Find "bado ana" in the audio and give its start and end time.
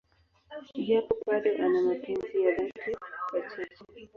1.27-1.81